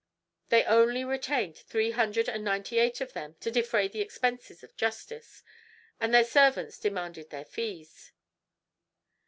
They 0.49 0.63
only 0.63 1.05
retained 1.05 1.55
three 1.57 1.91
hundred 1.91 2.27
and 2.27 2.43
ninety 2.43 2.79
eight 2.79 3.01
of 3.01 3.13
them 3.13 3.35
to 3.39 3.51
defray 3.51 3.87
the 3.87 4.01
expenses 4.01 4.63
of 4.63 4.75
justice; 4.75 5.43
and 5.99 6.11
their 6.11 6.23
servants 6.23 6.79
demanded 6.79 7.29
their 7.29 7.45
fees. 7.45 8.11